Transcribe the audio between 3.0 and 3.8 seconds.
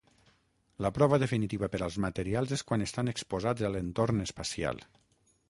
exposats a